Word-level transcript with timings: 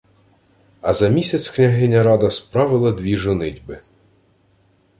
А 0.81 0.93
за 0.93 1.07
місяць 1.09 1.49
княгиня 1.49 2.03
Рада 2.03 2.31
справила 2.31 2.91
дві 2.91 3.17
жонитьби: 3.17 3.79